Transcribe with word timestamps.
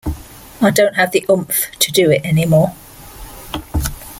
I 0.61 0.71
don't 0.71 0.95
have 0.95 1.11
the 1.11 1.23
oomph 1.29 1.69
to 1.77 1.91
do 1.91 2.09
it 2.09 2.21
any 2.23 2.47
more. 2.47 2.73